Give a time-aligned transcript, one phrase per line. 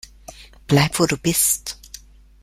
[0.65, 1.77] Bleib, wo du bist!